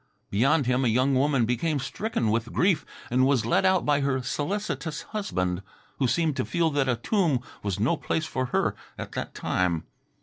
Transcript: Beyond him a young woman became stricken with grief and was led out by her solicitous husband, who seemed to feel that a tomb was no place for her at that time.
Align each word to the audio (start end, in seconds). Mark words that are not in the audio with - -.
Beyond 0.31 0.65
him 0.65 0.83
a 0.83 0.87
young 0.87 1.13
woman 1.13 1.45
became 1.45 1.77
stricken 1.77 2.31
with 2.31 2.51
grief 2.51 2.87
and 3.11 3.27
was 3.27 3.45
led 3.45 3.67
out 3.67 3.85
by 3.85 3.99
her 3.99 4.23
solicitous 4.23 5.03
husband, 5.03 5.61
who 5.99 6.07
seemed 6.07 6.35
to 6.37 6.43
feel 6.43 6.71
that 6.71 6.89
a 6.89 6.95
tomb 6.95 7.39
was 7.61 7.79
no 7.79 7.95
place 7.97 8.25
for 8.25 8.47
her 8.47 8.75
at 8.97 9.11
that 9.11 9.35
time. 9.35 9.83